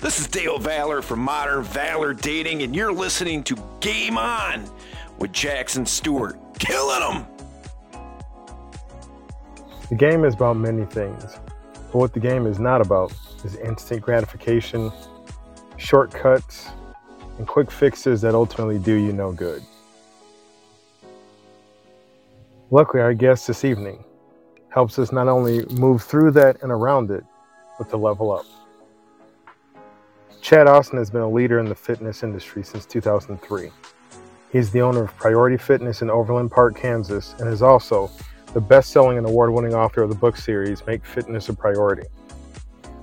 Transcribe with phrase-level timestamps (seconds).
[0.00, 4.64] This is Dale Valor from Modern Valor Dating, and you're listening to Game On
[5.18, 6.38] with Jackson Stewart.
[6.60, 7.26] Killing them!
[9.88, 11.24] The game is about many things,
[11.72, 14.92] but what the game is not about is instant gratification,
[15.78, 16.68] shortcuts,
[17.38, 19.64] and quick fixes that ultimately do you no good.
[22.70, 24.04] Luckily, our guest this evening
[24.68, 27.24] helps us not only move through that and around it,
[27.78, 28.46] but to level up.
[30.40, 33.70] Chad Austin has been a leader in the fitness industry since 2003.
[34.50, 38.10] He's the owner of Priority Fitness in Overland Park, Kansas, and is also
[38.54, 42.06] the best selling and award winning author of the book series Make Fitness a Priority.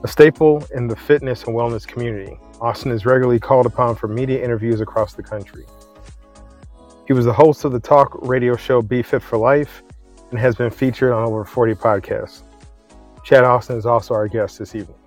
[0.04, 4.44] A staple in the fitness and wellness community, Austin is regularly called upon for media
[4.44, 5.66] interviews across the country.
[7.06, 9.84] He was the host of the talk radio show Be Fit for Life
[10.32, 12.42] and has been featured on over 40 podcasts.
[13.24, 14.98] Chad Austin is also our guest this evening.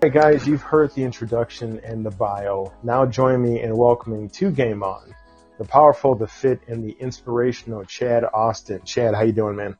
[0.00, 2.72] Right, guys, you've heard the introduction and the bio.
[2.84, 5.12] Now join me in welcoming to Game On,
[5.58, 8.82] the powerful, the fit, and the inspirational Chad Austin.
[8.84, 9.76] Chad, how you doing, man?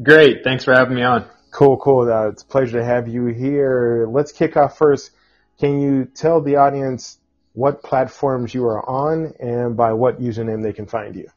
[0.00, 0.44] Great.
[0.44, 1.26] Thanks for having me on.
[1.50, 2.08] Cool, cool.
[2.08, 4.06] Uh, it's a pleasure to have you here.
[4.08, 5.10] Let's kick off first.
[5.58, 7.18] Can you tell the audience
[7.54, 11.28] what platforms you are on and by what username they can find you?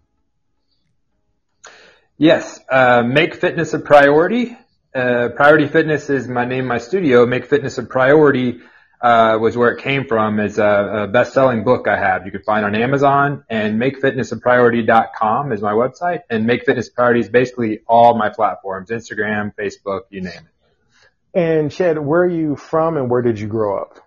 [2.16, 2.59] Yes.
[2.69, 4.56] Uh, make fitness a priority
[4.93, 7.25] uh, Priority Fitness is my name, my studio.
[7.25, 8.59] Make Fitness a Priority
[9.01, 10.39] uh, was where it came from.
[10.39, 12.25] Is a, a best-selling book I have.
[12.25, 16.21] You can find on Amazon, and MakeFitnessAPriority.com is my website.
[16.29, 21.39] And Make Fitness Priority is basically all my platforms: Instagram, Facebook, you name it.
[21.39, 23.99] And Chad, where are you from, and where did you grow up?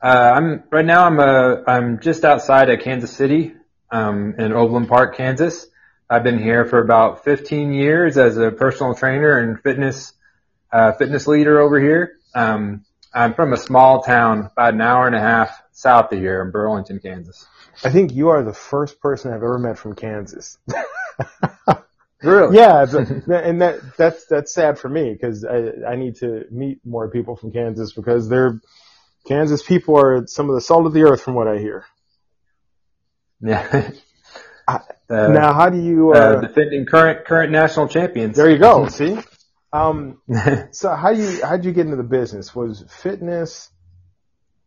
[0.00, 1.04] Uh, I'm right now.
[1.04, 3.54] I'm a, I'm just outside of Kansas City,
[3.90, 5.66] um, in Overland Park, Kansas.
[6.12, 10.12] I've been here for about 15 years as a personal trainer and fitness
[10.70, 12.18] uh, fitness leader over here.
[12.34, 12.84] Um,
[13.14, 16.50] I'm from a small town about an hour and a half south of here in
[16.50, 17.46] Burlington, Kansas.
[17.82, 20.58] I think you are the first person I've ever met from Kansas.
[22.22, 22.58] really?
[22.58, 27.08] Yeah, and that that's that's sad for me because I I need to meet more
[27.08, 28.60] people from Kansas because they're
[29.26, 31.86] Kansas people are some of the salt of the earth from what I hear.
[33.40, 33.92] Yeah.
[35.12, 38.34] Uh, now, how do you uh, uh, defending current current national champions?
[38.36, 38.88] There you go.
[38.88, 39.18] See,
[39.72, 40.22] um,
[40.70, 42.54] so how you how did you get into the business?
[42.54, 43.70] Was fitness,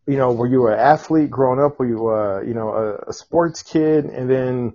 [0.06, 1.80] you know, were you an athlete growing up?
[1.80, 4.74] Were you uh, you know a, a sports kid, and then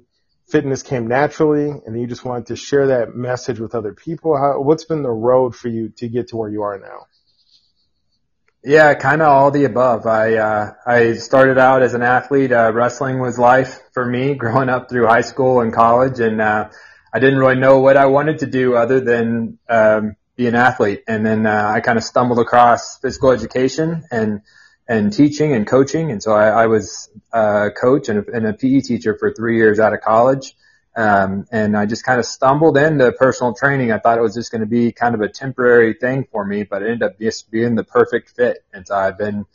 [0.50, 4.36] fitness came naturally, and then you just wanted to share that message with other people?
[4.36, 7.08] How, what's been the road for you to get to where you are now?
[8.62, 10.06] Yeah, kind of all the above.
[10.06, 12.52] I uh, I started out as an athlete.
[12.52, 16.70] Uh, wrestling was life for me growing up through high school and college, and uh,
[17.14, 21.04] I didn't really know what I wanted to do other than um, be an athlete.
[21.08, 24.42] And then uh, I kind of stumbled across physical education and
[24.88, 28.54] and teaching and coaching, and so I, I was a coach and a, and a
[28.54, 30.56] PE teacher for three years out of college.
[30.94, 33.94] Um, and I just kind of stumbled into personal training.
[33.94, 36.64] I thought it was just going to be kind of a temporary thing for me,
[36.64, 38.66] but it ended up just being the perfect fit.
[38.74, 39.46] And so I've been,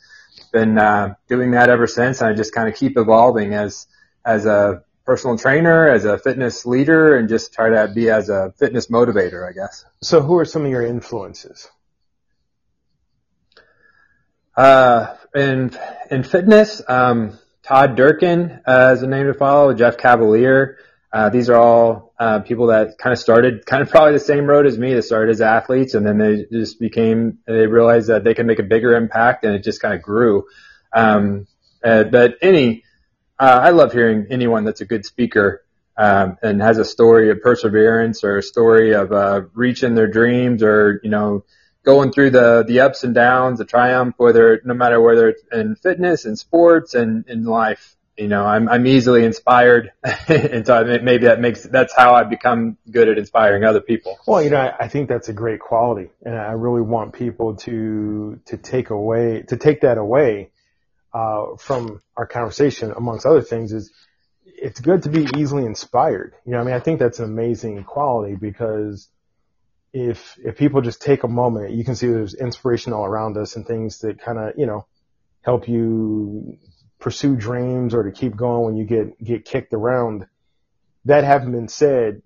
[0.51, 2.21] been, uh, doing that ever since.
[2.21, 3.85] And I just kind of keep evolving as,
[4.27, 8.53] as a personal trainer, as a fitness leader, and just try to be as a
[8.57, 9.85] fitness motivator, I guess.
[10.01, 11.69] So who are some of your influences?
[14.55, 15.71] Uh, in,
[16.11, 20.75] in fitness, um, Todd Durkin, uh, is a name to follow, Jeff Cavaliere,
[21.11, 24.45] uh, these are all uh, people that kind of started kind of probably the same
[24.45, 24.93] road as me.
[24.93, 27.39] They started as athletes, and then they just became.
[27.47, 30.45] They realized that they could make a bigger impact, and it just kind of grew.
[30.93, 31.47] Um,
[31.83, 32.83] uh, but any
[33.39, 35.63] uh, I love hearing anyone that's a good speaker
[35.97, 40.63] um, and has a story of perseverance or a story of uh, reaching their dreams
[40.63, 41.43] or you know
[41.83, 45.75] going through the the ups and downs, the triumph, whether no matter whether it's in
[45.75, 47.95] fitness and sports and in life.
[48.17, 49.91] You know, I'm I'm easily inspired,
[50.27, 54.17] and so maybe that makes that's how I become good at inspiring other people.
[54.25, 57.57] Well, you know, I, I think that's a great quality, and I really want people
[57.57, 60.49] to to take away to take that away
[61.17, 63.91] uh, from our conversation, amongst other things, is
[64.45, 66.35] it's good to be easily inspired.
[66.45, 69.09] You know, I mean, I think that's an amazing quality because
[69.93, 73.55] if if people just take a moment, you can see there's inspiration all around us
[73.55, 74.85] and things that kind of you know
[75.41, 76.59] help you
[76.99, 80.27] pursue dreams or to keep going when you get get kicked around.
[81.05, 82.21] That having been said,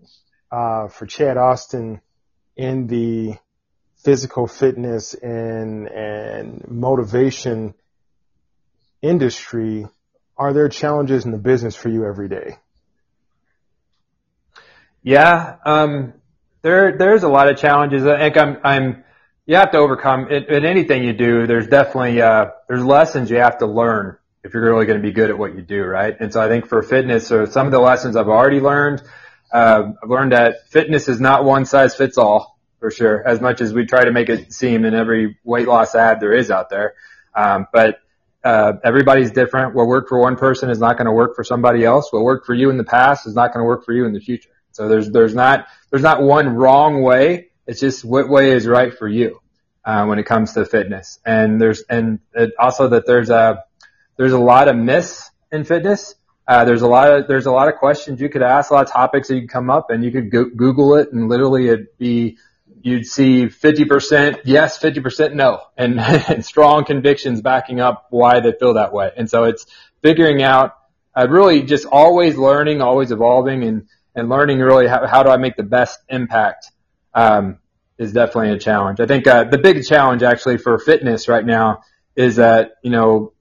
[0.52, 2.02] uh, for Chad Austin
[2.58, 3.36] in the
[4.04, 7.74] physical fitness and and motivation
[9.02, 9.88] industry,
[10.38, 12.58] are there challenges in the business for you every day?
[15.04, 16.14] Yeah, um,
[16.62, 18.06] there there's a lot of challenges.
[18.06, 19.04] I think I'm I'm
[19.46, 21.48] you have to overcome in, in anything you do.
[21.48, 25.12] There's definitely uh, there's lessons you have to learn if you're really going to be
[25.12, 26.16] good at what you do, right?
[26.20, 29.04] And so I think for fitness, so some of the lessons I've already learned,
[29.52, 33.28] uh, I've learned that fitness is not one size fits all for sure.
[33.28, 36.34] As much as we try to make it seem in every weight loss ad there
[36.34, 36.94] is out there,
[37.36, 37.98] um, but
[38.44, 39.76] uh, everybody's different.
[39.76, 42.12] What worked for one person is not going to work for somebody else.
[42.12, 44.14] What worked for you in the past is not going to work for you in
[44.14, 44.50] the future.
[44.72, 47.50] So there's there's not there's not one wrong way.
[47.68, 49.42] It's just what way is right for you
[49.86, 51.20] uh, when it comes to fitness.
[51.26, 53.64] And there's and it also that there's a
[54.18, 56.16] there's a lot of myths in fitness.
[56.48, 58.88] Uh, there's a lot of there's a lot of questions you could ask, a lot
[58.88, 61.68] of topics that you could come up, and you could go- Google it, and literally
[61.68, 62.38] it'd be
[62.84, 66.00] you'd see 50% yes, 50% no, and,
[66.30, 69.12] and strong convictions backing up why they feel that way.
[69.16, 69.66] And so it's
[70.02, 70.76] figuring out,
[71.16, 75.38] uh, really just always learning, always evolving, and and learning really how, how do I
[75.38, 76.72] make the best impact
[77.14, 77.60] um,
[77.98, 79.00] is definitely a challenge.
[79.00, 81.84] I think uh, the big challenge actually for fitness right now
[82.16, 83.34] is that you know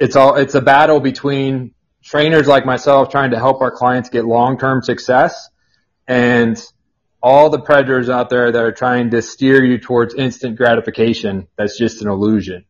[0.00, 4.24] it's all it's a battle between trainers like myself trying to help our clients get
[4.24, 5.48] long-term success
[6.06, 6.62] and
[7.22, 11.76] all the predators out there that are trying to steer you towards instant gratification that's
[11.76, 12.64] just an illusion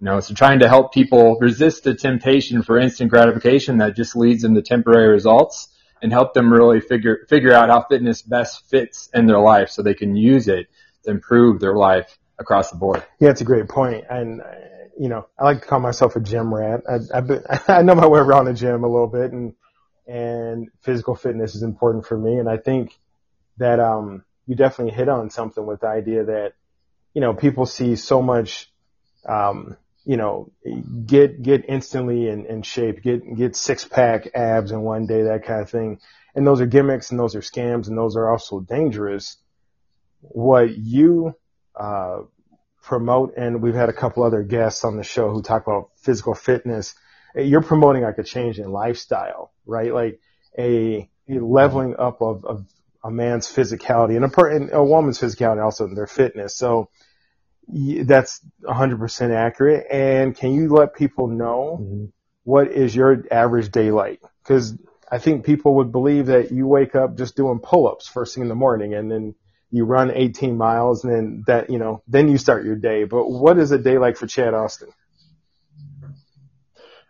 [0.00, 4.16] you know so trying to help people resist the temptation for instant gratification that just
[4.16, 5.68] leads them to temporary results
[6.02, 9.82] and help them really figure figure out how fitness best fits in their life so
[9.82, 10.66] they can use it
[11.04, 13.02] to improve their life across the board.
[13.20, 14.04] Yeah, it's a great point.
[14.10, 14.42] And
[14.98, 16.82] you know, I like to call myself a gym rat.
[17.14, 19.54] I, been, I know my way around the gym a little bit, and
[20.06, 22.38] and physical fitness is important for me.
[22.38, 22.98] And I think
[23.58, 26.52] that um, you definitely hit on something with the idea that
[27.14, 28.70] you know people see so much
[29.26, 30.50] um, you know,
[31.06, 35.44] get get instantly in, in shape, get get six pack abs in one day, that
[35.44, 36.00] kind of thing.
[36.34, 39.36] And those are gimmicks and those are scams and those are also dangerous.
[40.20, 41.36] What you
[41.78, 42.22] uh,
[42.82, 46.34] promote, and we've had a couple other guests on the show who talk about physical
[46.34, 46.94] fitness.
[47.34, 49.92] You're promoting like a change in lifestyle, right?
[49.92, 50.20] Like
[50.58, 52.66] a, a leveling up of, of
[53.04, 56.54] a man's physicality and a, per, and a woman's physicality also in their fitness.
[56.54, 56.88] So
[57.68, 59.86] that's 100% accurate.
[59.90, 62.04] And can you let people know mm-hmm.
[62.44, 64.20] what is your average day like?
[64.42, 64.74] Because
[65.10, 68.48] I think people would believe that you wake up just doing pull-ups first thing in
[68.48, 69.34] the morning and then
[69.70, 73.04] you run 18 miles and then that, you know, then you start your day.
[73.04, 74.90] But what is a day like for Chad Austin?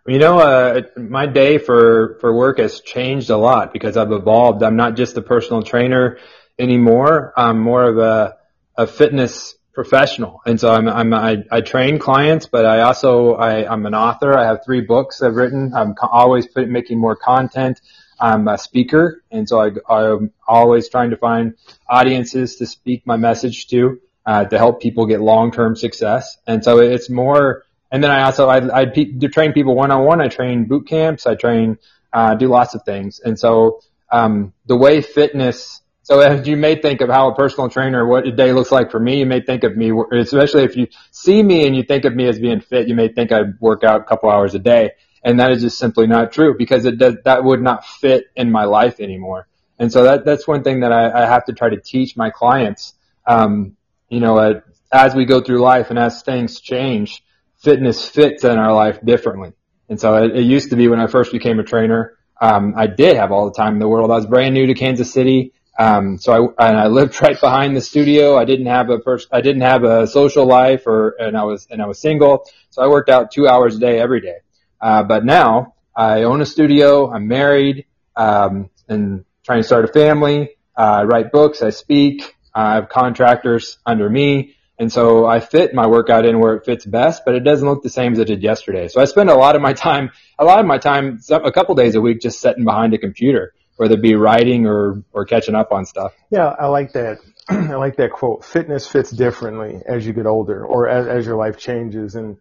[0.04, 4.64] You know, uh, my day for, for work has changed a lot because I've evolved.
[4.64, 6.18] I'm not just a personal trainer
[6.58, 7.32] anymore.
[7.36, 8.36] I'm more of a,
[8.76, 10.40] a fitness professional.
[10.44, 14.36] And so I'm, I'm, I, I train clients, but I also, I, I'm an author.
[14.36, 15.72] I have three books I've written.
[15.72, 17.80] I'm always put, making more content.
[18.18, 19.22] I'm a speaker.
[19.30, 21.54] And so I, I'm always trying to find
[21.88, 26.38] audiences to speak my message to, uh, to help people get long-term success.
[26.44, 30.20] And so it's more, and then I also, I, I pe- train people one-on-one.
[30.20, 31.26] I train boot camps.
[31.26, 31.78] I train,
[32.12, 33.20] uh, do lots of things.
[33.20, 33.80] And so,
[34.10, 38.26] um, the way fitness, so as you may think of how a personal trainer, what
[38.26, 41.42] a day looks like for me, you may think of me, especially if you see
[41.42, 44.00] me and you think of me as being fit, you may think I work out
[44.00, 44.92] a couple hours a day.
[45.22, 48.50] And that is just simply not true because it does, that would not fit in
[48.50, 49.46] my life anymore.
[49.78, 52.30] And so that, that's one thing that I, I have to try to teach my
[52.30, 52.94] clients.
[53.26, 53.76] Um,
[54.08, 54.60] you know, uh,
[54.92, 57.22] as we go through life and as things change,
[57.62, 59.52] fitness fits in our life differently.
[59.88, 62.86] And so it, it used to be when I first became a trainer, um, I
[62.86, 64.10] did have all the time in the world.
[64.10, 65.52] I was brand new to Kansas City.
[65.78, 68.36] Um, so I, and I lived right behind the studio.
[68.36, 71.66] I didn't have a pers- I didn't have a social life or, and I was,
[71.70, 72.44] and I was single.
[72.70, 74.38] So I worked out two hours a day every day.
[74.80, 77.12] Uh, but now I own a studio.
[77.12, 80.50] I'm married, um, and trying to start a family.
[80.76, 81.62] Uh, I write books.
[81.62, 82.34] I speak.
[82.54, 84.56] I have contractors under me.
[84.78, 87.82] And so I fit my workout in where it fits best, but it doesn't look
[87.82, 88.88] the same as it did yesterday.
[88.88, 91.74] So I spend a lot of my time, a lot of my time, a couple
[91.74, 95.54] days a week just sitting behind a computer, whether it be writing or, or catching
[95.54, 96.14] up on stuff.
[96.30, 97.18] Yeah, I like that.
[97.48, 98.44] I like that quote.
[98.44, 102.14] Fitness fits differently as you get older or as, as your life changes.
[102.14, 102.38] And,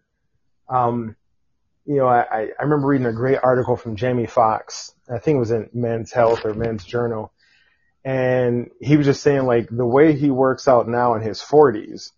[0.68, 1.16] um,
[1.84, 4.94] you know, I, I remember reading a great article from Jamie Foxx.
[5.08, 7.32] I think it was in Men's Health or Men's Journal.
[8.04, 12.10] And he was just saying like the way he works out now in his 40s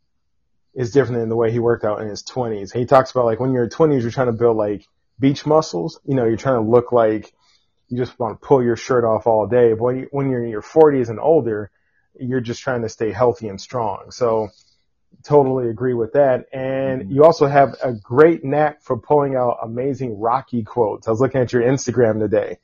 [0.75, 2.73] is different than the way he worked out in his 20s.
[2.73, 4.87] He talks about like when you're in 20s, you're trying to build like
[5.19, 6.01] beach muscles.
[6.05, 7.33] You know, you're trying to look like
[7.89, 9.71] you just want to pull your shirt off all day.
[9.71, 11.71] But when, you, when you're in your 40s and older,
[12.19, 14.11] you're just trying to stay healthy and strong.
[14.11, 14.49] So
[15.23, 16.47] totally agree with that.
[16.53, 17.13] And mm-hmm.
[17.13, 21.07] you also have a great knack for pulling out amazing Rocky quotes.
[21.07, 22.59] I was looking at your Instagram today.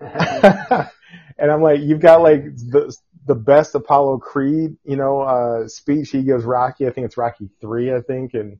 [1.38, 2.94] and I'm like, you've got like the,
[3.28, 6.86] the best Apollo Creed, you know, uh, speech he gives Rocky.
[6.86, 8.58] I think it's Rocky three, I think, and,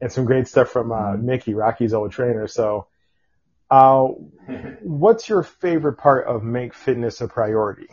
[0.00, 1.24] and some great stuff from, uh, mm-hmm.
[1.24, 2.48] Mickey, Rocky's old trainer.
[2.48, 2.88] So,
[3.70, 4.08] uh,
[4.82, 7.86] what's your favorite part of make fitness a priority?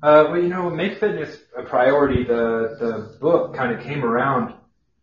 [0.00, 2.22] Uh, well, you know, make fitness a priority.
[2.22, 4.54] The the book kind of came around.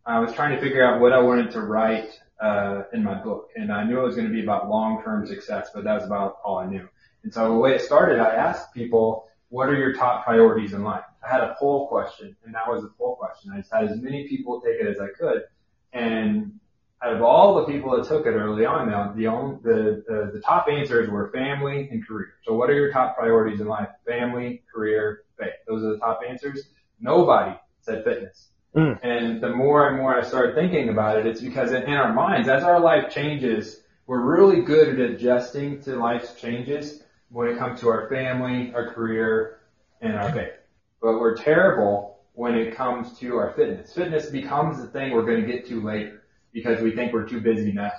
[0.06, 2.10] I was trying to figure out what I wanted to write
[2.42, 5.28] uh, in my book, and I knew it was going to be about long term
[5.28, 6.88] success, but that was about all I knew.
[7.26, 10.84] And so the way it started, I asked people, "What are your top priorities in
[10.84, 13.52] life?" I had a poll question, and that was a poll question.
[13.52, 15.42] I just had as many people take it as I could,
[15.92, 16.60] and
[17.02, 20.32] out of all the people that took it early on, now the only, the, the
[20.36, 22.36] the top answers were family and career.
[22.44, 23.90] So what are your top priorities in life?
[24.06, 25.54] Family, career, faith.
[25.68, 26.70] Those are the top answers.
[27.00, 28.50] Nobody said fitness.
[28.76, 29.00] Mm.
[29.02, 32.14] And the more and more I started thinking about it, it's because in, in our
[32.14, 37.58] minds, as our life changes, we're really good at adjusting to life's changes when it
[37.58, 39.60] comes to our family, our career,
[40.02, 40.54] and our faith.
[41.02, 43.94] But we're terrible when it comes to our fitness.
[43.94, 47.42] Fitness becomes the thing we're going to get to later because we think we're too
[47.42, 47.92] busy now.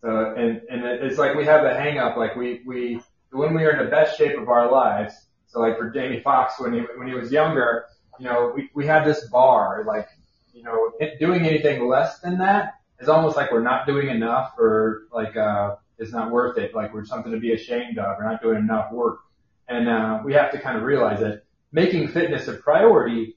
[0.00, 3.00] So, and, and it's like we have a hang up, like we, we,
[3.32, 5.14] when we are in the best shape of our lives,
[5.46, 7.84] so like for Jamie Foxx, when he, when he was younger,
[8.18, 10.08] you know, we, we had this bar, like,
[10.52, 15.02] you know, doing anything less than that is almost like we're not doing enough or
[15.12, 16.74] like, uh, it's not worth it.
[16.74, 18.16] Like we're something to be ashamed of.
[18.18, 19.20] We're not doing enough work.
[19.68, 23.36] And, uh, we have to kind of realize that making fitness a priority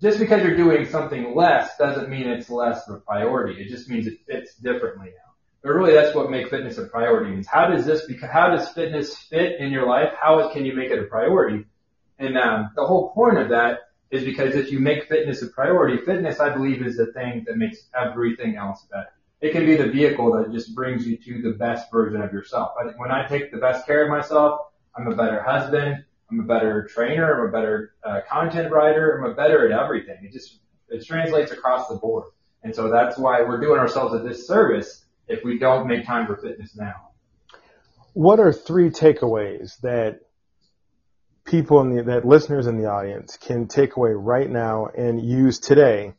[0.00, 3.60] just because you're doing something less doesn't mean it's less of a priority.
[3.60, 5.32] It just means it fits differently now.
[5.62, 7.46] But really that's what make fitness a priority means.
[7.46, 10.12] How does this, how does fitness fit in your life?
[10.20, 11.66] How can you make it a priority?
[12.18, 15.98] And, um, the whole point of that is because if you make fitness a priority,
[16.04, 19.12] fitness I believe is the thing that makes everything else better.
[19.40, 22.72] It can be the vehicle that just brings you to the best version of yourself.
[22.96, 24.60] When I take the best care of myself,
[24.96, 27.40] I'm a better husband, I'm a better trainer.
[27.40, 29.18] I'm a better uh, content writer.
[29.18, 30.16] I'm a better at everything.
[30.22, 32.24] It just it translates across the board.
[32.62, 36.36] And so that's why we're doing ourselves a disservice if we don't make time for
[36.36, 37.10] fitness now.
[38.14, 40.20] What are three takeaways that
[41.44, 45.60] people in the, that listeners in the audience can take away right now and use
[45.60, 46.14] today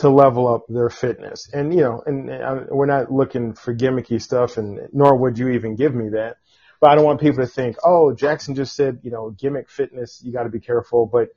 [0.00, 1.48] to level up their fitness?
[1.52, 5.50] And you know, and, and we're not looking for gimmicky stuff, and nor would you
[5.50, 6.36] even give me that.
[6.80, 10.22] But I don't want people to think, oh, Jackson just said, you know, gimmick fitness,
[10.24, 11.06] you got to be careful.
[11.06, 11.28] But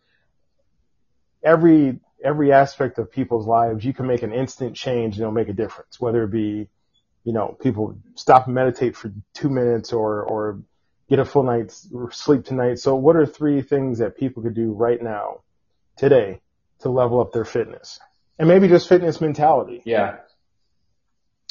[1.44, 5.50] every every aspect of people's lives, you can make an instant change, and it'll make
[5.50, 6.00] a difference.
[6.00, 6.70] Whether it be,
[7.26, 10.60] you know, people stop and meditate for two minutes or or
[11.10, 12.80] get a full night's sleep tonight.
[12.80, 15.42] So, what are three things that people could do right now,
[15.98, 16.42] today,
[16.80, 18.00] to level up their fitness,
[18.40, 19.82] and maybe just fitness mentality?
[19.86, 20.18] Yeah.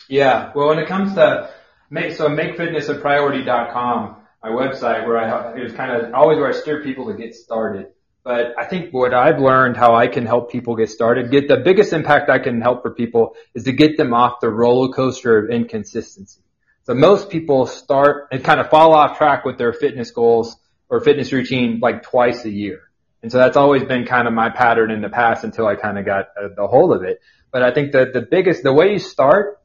[0.08, 0.52] Yeah.
[0.54, 1.50] Well, when it comes to
[1.90, 6.82] make so makefitnessapriority.com, my website where I it was kind of always where I steer
[6.82, 7.88] people to get started.
[8.24, 11.56] But I think what I've learned how I can help people get started, get the
[11.56, 15.38] biggest impact I can help for people is to get them off the roller coaster
[15.38, 16.40] of inconsistency.
[16.84, 20.56] So most people start and kind of fall off track with their fitness goals
[20.88, 22.82] or fitness routine like twice a year.
[23.22, 25.98] And so that's always been kind of my pattern in the past until I kind
[25.98, 27.20] of got uh, the hold of it.
[27.52, 29.60] But I think that the biggest, the way you start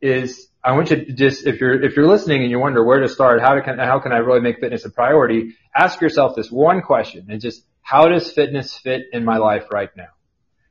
[0.00, 3.00] is I want you to just, if you're, if you're listening and you wonder where
[3.00, 5.56] to start, how to, how can I really make fitness a priority?
[5.74, 9.90] Ask yourself this one question and just, how does fitness fit in my life right
[9.96, 10.08] now?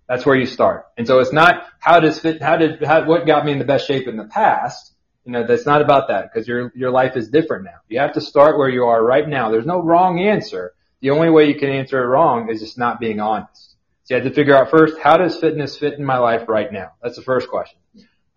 [0.08, 0.86] That's where you start.
[0.98, 3.66] And so it's not how does fit, how did, how, what got me in the
[3.66, 4.94] best shape in the past?
[5.26, 7.80] You know, that's not about that because your, your life is different now.
[7.88, 9.52] You have to start where you are right now.
[9.52, 10.74] There's no wrong answer.
[11.02, 13.76] The only way you can answer it wrong is just not being honest.
[14.04, 16.72] So you have to figure out first, how does fitness fit in my life right
[16.72, 16.92] now?
[17.02, 17.80] That's the first question.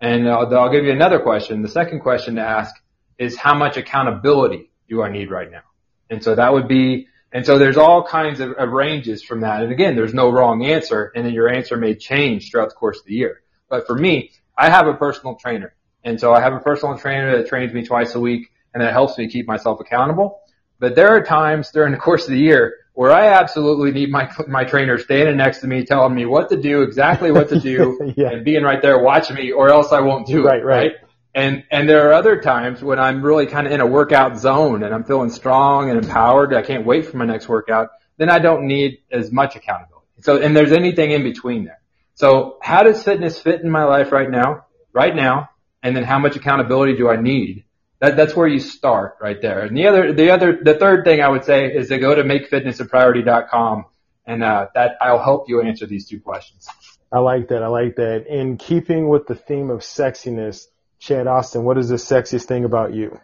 [0.01, 1.63] And uh, I'll, I'll give you another question.
[1.63, 2.75] The second question to ask
[3.19, 5.63] is how much accountability do I need right now?
[6.11, 9.63] And so that would be, and so there's all kinds of, of ranges from that.
[9.63, 13.01] And again, there's no wrong answer and then your answer may change throughout the course
[13.01, 13.43] of the year.
[13.69, 15.75] But for me, I have a personal trainer.
[16.03, 18.93] And so I have a personal trainer that trains me twice a week and that
[18.93, 20.41] helps me keep myself accountable.
[20.79, 24.31] But there are times during the course of the year where I absolutely need my
[24.49, 28.13] my trainer standing next to me, telling me what to do, exactly what to do,
[28.17, 28.31] yeah.
[28.31, 30.65] and being right there watching me, or else I won't do right, it.
[30.65, 30.93] Right, right.
[31.35, 34.85] And and there are other times when I'm really kind of in a workout zone
[34.85, 36.55] and I'm feeling strong and empowered.
[36.55, 37.89] I can't wait for my next workout.
[38.17, 40.07] Then I don't need as much accountability.
[40.21, 41.81] So and there's anything in between there.
[42.15, 44.67] So how does fitness fit in my life right now?
[44.93, 45.51] Right now,
[45.83, 47.65] and then how much accountability do I need?
[48.05, 49.61] That, that's where you start right there.
[49.61, 52.23] And the other, the other, the third thing I would say is to go to
[52.23, 53.87] makefitnessapriority.com
[54.27, 56.69] and, uh, that I'll help you answer these two questions.
[57.11, 57.63] I like that.
[57.63, 58.27] I like that.
[58.27, 60.67] In keeping with the theme of sexiness,
[60.99, 63.19] Chad Austin, what is the sexiest thing about you?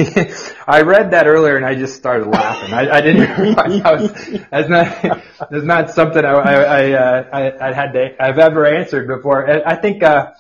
[0.67, 2.73] I read that earlier and I just started laughing.
[2.73, 4.11] I, I didn't realize I was,
[4.49, 8.65] that's not, that's not something I, I, I, uh, I, I had to, I've ever
[8.65, 9.67] answered before.
[9.67, 10.31] I think, uh,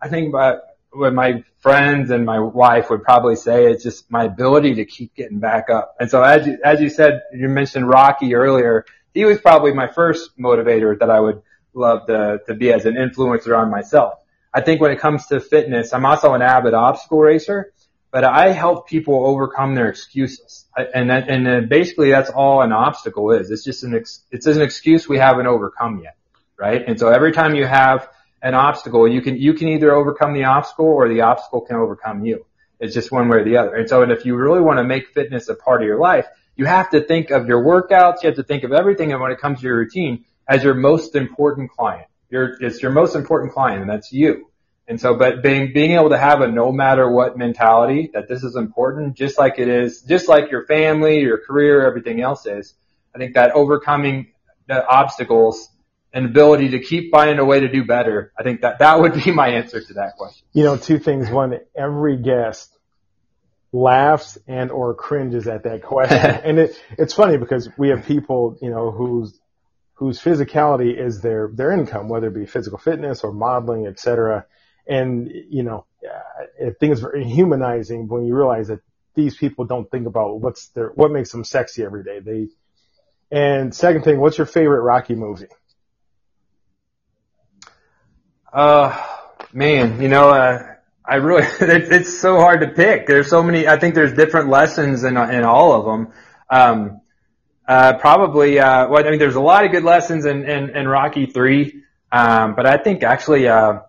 [0.00, 0.58] I think, uh,
[0.94, 5.14] what my friends and my wife would probably say it's just my ability to keep
[5.14, 5.96] getting back up.
[5.98, 8.84] And so as you, as you said, you mentioned Rocky earlier.
[9.12, 12.94] He was probably my first motivator that I would love to, to be as an
[12.94, 14.14] influencer on myself.
[14.52, 17.72] I think when it comes to fitness, I'm also an avid obstacle racer,
[18.10, 20.66] but I help people overcome their excuses.
[20.76, 23.50] And that, and basically that's all an obstacle is.
[23.50, 26.16] It's just an, ex, it's an excuse we haven't overcome yet.
[26.56, 26.82] Right.
[26.86, 28.08] And so every time you have
[28.44, 32.26] an obstacle, you can, you can either overcome the obstacle or the obstacle can overcome
[32.26, 32.44] you.
[32.78, 33.74] It's just one way or the other.
[33.74, 36.26] And so, and if you really want to make fitness a part of your life,
[36.54, 39.32] you have to think of your workouts, you have to think of everything and when
[39.32, 42.06] it comes to your routine as your most important client.
[42.28, 44.50] Your, it's your most important client and that's you.
[44.86, 48.44] And so, but being, being able to have a no matter what mentality that this
[48.44, 52.74] is important, just like it is, just like your family, your career, everything else is,
[53.14, 54.32] I think that overcoming
[54.66, 55.70] the obstacles
[56.14, 58.32] and ability to keep finding a way to do better.
[58.38, 60.46] I think that that would be my answer to that question.
[60.52, 61.28] You know, two things.
[61.28, 62.70] One, every guest
[63.72, 66.16] laughs and or cringes at that question.
[66.44, 69.36] and it, it's funny because we have people, you know, whose,
[69.94, 74.46] whose physicality is their, their income, whether it be physical fitness or modeling, et cetera.
[74.86, 75.84] And, you know,
[76.64, 78.80] I think it's very humanizing when you realize that
[79.16, 82.20] these people don't think about what's their, what makes them sexy every day.
[82.20, 82.48] They,
[83.32, 85.48] and second thing, what's your favorite Rocky movie?
[88.54, 88.96] Uh,
[89.52, 93.08] man, you know, uh, I really, it, it's so hard to pick.
[93.08, 96.12] There's so many, I think there's different lessons in, in all of them.
[96.48, 97.00] Um,
[97.66, 100.86] uh, probably, uh, well, I mean, there's a lot of good lessons in, in, in
[100.86, 101.82] Rocky 3.
[102.12, 103.80] Um, but I think actually, uh, uh,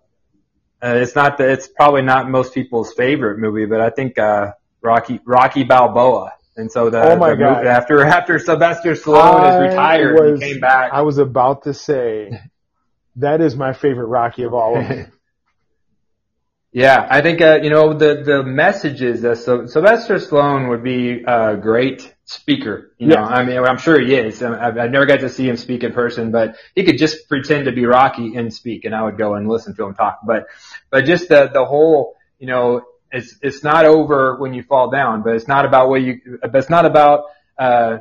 [0.81, 5.19] it's not that it's probably not most people's favorite movie, but I think, uh, Rocky,
[5.25, 6.33] Rocky Balboa.
[6.57, 7.67] And so the, oh my the God.
[7.67, 10.91] after, after Sylvester Stallone I is retired, was, he came back.
[10.91, 12.39] I was about to say,
[13.17, 15.11] that is my favorite Rocky of all of them.
[16.71, 21.23] yeah, I think uh, you know the the messages that so, Sylvester Stallone would be
[21.25, 22.93] a great speaker.
[22.97, 24.41] You know, I mean, I'm sure he is.
[24.41, 27.65] I've, I've never got to see him speak in person, but he could just pretend
[27.65, 30.19] to be Rocky and speak, and I would go and listen to him talk.
[30.25, 30.47] But
[30.89, 35.23] but just the the whole you know it's it's not over when you fall down,
[35.23, 36.39] but it's not about what you.
[36.41, 37.25] But it's not about
[37.57, 37.99] uh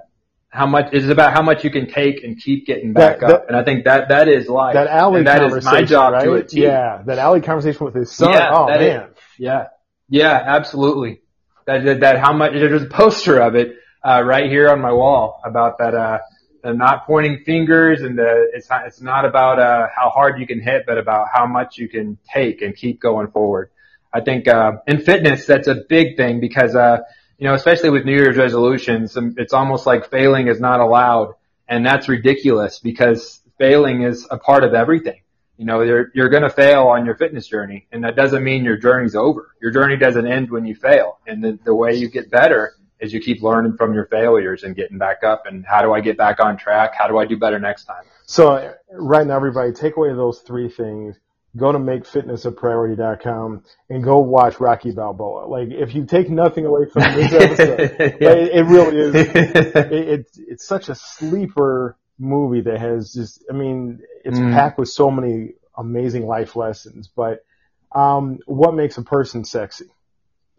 [0.54, 3.30] how much it is about how much you can take and keep getting back that,
[3.30, 3.40] up.
[3.42, 4.74] That, and I think that that is life.
[4.74, 6.24] That alley and that conversation, is my job right?
[6.24, 6.62] to achieve.
[6.62, 8.30] Yeah, that alley conversation with his son.
[8.30, 8.80] Yeah, oh man.
[8.80, 9.66] Is, yeah,
[10.08, 11.22] yeah, absolutely.
[11.66, 13.74] That, that that how much there's a poster of it
[14.06, 15.94] uh, right here on my wall about that.
[15.94, 16.18] Uh,
[16.62, 20.46] the not pointing fingers and the, it's not it's not about uh, how hard you
[20.46, 23.70] can hit, but about how much you can take and keep going forward.
[24.12, 26.98] I think uh, in fitness that's a big thing because uh,
[27.38, 31.34] you know, especially with New Year's resolutions, um, it's almost like failing is not allowed.
[31.68, 35.20] And that's ridiculous because failing is a part of everything.
[35.56, 38.64] You know, you're, you're going to fail on your fitness journey and that doesn't mean
[38.64, 39.54] your journey's over.
[39.62, 41.18] Your journey doesn't end when you fail.
[41.26, 44.74] And the, the way you get better is you keep learning from your failures and
[44.74, 46.94] getting back up and how do I get back on track?
[46.96, 48.04] How do I do better next time?
[48.26, 51.16] So right now, everybody take away those three things
[51.56, 55.46] go to makefitnessapriority.com and go watch Rocky Balboa.
[55.46, 58.30] Like, if you take nothing away from this episode, yeah.
[58.32, 59.14] it, it, really is.
[59.34, 63.44] It, it's it's such a sleeper movie that has just.
[63.48, 64.52] I mean, it's mm.
[64.52, 67.08] packed with so many amazing life lessons.
[67.08, 67.44] But
[67.92, 69.86] um, what makes a person sexy,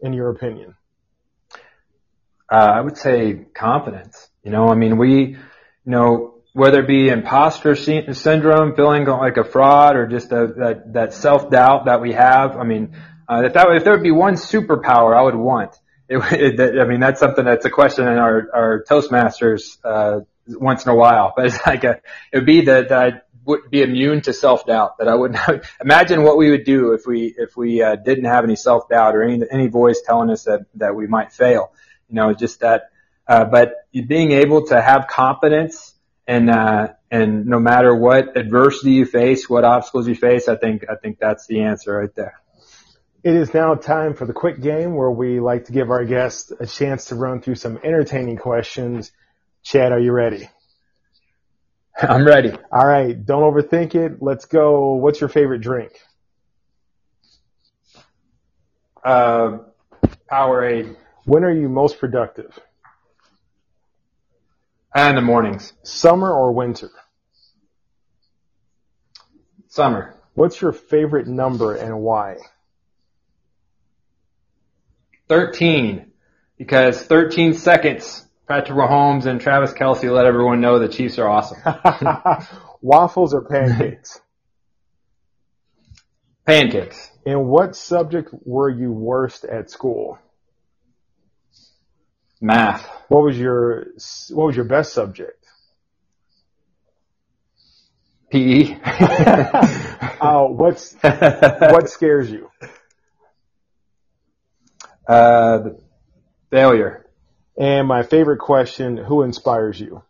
[0.00, 0.74] in your opinion?
[2.50, 4.28] Uh, I would say confidence.
[4.44, 5.38] You know, I mean, we, you
[5.84, 11.12] know, whether it be imposter syndrome, feeling like a fraud, or just a, that, that
[11.12, 12.56] self doubt that we have.
[12.56, 12.96] I mean,
[13.28, 15.76] uh, if that if there would be one superpower I would want,
[16.08, 20.86] it, it, I mean that's something that's a question in our our Toastmasters uh, once
[20.86, 21.34] in a while.
[21.36, 22.00] But it's like a
[22.32, 24.96] it would be that, that I would be immune to self doubt.
[24.96, 28.24] That I would not imagine what we would do if we if we uh, didn't
[28.24, 31.72] have any self doubt or any any voice telling us that that we might fail.
[32.08, 32.84] You know, just that.
[33.28, 35.95] Uh, but being able to have confidence
[36.26, 40.84] and uh, and no matter what adversity you face, what obstacles you face, I think
[40.90, 42.40] I think that's the answer right there.
[43.22, 46.52] It is now time for the quick game where we like to give our guests
[46.60, 49.10] a chance to run through some entertaining questions.
[49.62, 50.48] Chad, are you ready?
[52.00, 52.52] I'm ready.
[52.70, 54.22] All right, don't overthink it.
[54.22, 54.94] Let's go.
[54.94, 55.92] What's your favorite drink?
[59.04, 59.58] Uh,
[60.30, 60.96] Powerade.
[61.24, 62.58] When are you most productive?
[64.96, 65.74] In the mornings.
[65.82, 66.90] Summer or winter?
[69.68, 70.16] Summer.
[70.32, 72.36] What's your favorite number and why?
[75.28, 76.12] 13.
[76.56, 81.58] Because 13 seconds, Patrick Mahomes and Travis Kelce let everyone know the Chiefs are awesome.
[82.80, 84.18] Waffles or pancakes?
[86.46, 87.10] Pancakes.
[87.26, 90.18] In what subject were you worst at school?
[92.46, 92.88] Math.
[93.08, 93.86] What was your
[94.30, 95.44] What was your best subject?
[98.30, 98.78] PE.
[100.20, 102.50] uh, what's what scares you?
[105.08, 105.70] Uh,
[106.50, 107.06] failure.
[107.58, 110.02] And my favorite question: Who inspires you?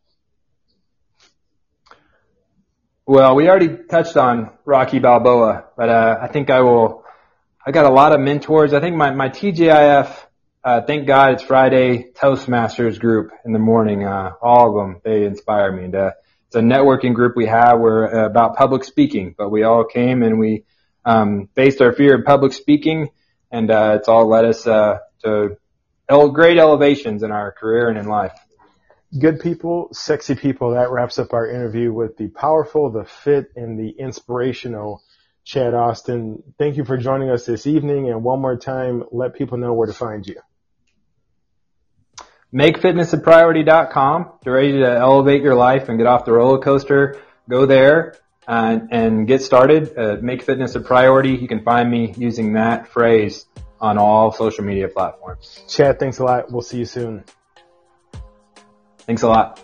[3.07, 7.05] Well, we already touched on Rocky Balboa, but uh, I think I will.
[7.65, 8.75] I got a lot of mentors.
[8.75, 10.26] I think my my TGIF
[10.67, 14.05] uh, thank God it's Friday Toastmasters group in the morning.
[14.05, 15.85] Uh, all of them, they inspire me.
[15.85, 16.11] And, uh,
[16.49, 17.79] it's a networking group we have.
[17.79, 20.65] We're uh, about public speaking, but we all came and we
[21.05, 23.11] um, faced our fear of public speaking,
[23.51, 25.57] and uh, it's all led us uh, to
[26.09, 28.33] great elevations in our career and in life.
[29.17, 30.73] Good people, sexy people.
[30.73, 35.03] That wraps up our interview with the powerful, the fit, and the inspirational
[35.45, 36.43] Chad Austin.
[36.59, 38.11] Thank you for joining us this evening.
[38.11, 40.41] And one more time, let people know where to find you.
[42.55, 44.33] MakeFitnessApriority.com.
[44.45, 48.89] You're ready to elevate your life and get off the roller coaster, go there and,
[48.93, 49.97] and get started.
[49.97, 51.31] Uh, make fitness a priority.
[51.31, 53.47] You can find me using that phrase
[53.81, 55.63] on all social media platforms.
[55.69, 56.51] Chad, thanks a lot.
[56.51, 57.25] We'll see you soon.
[59.07, 59.63] Thanks a lot.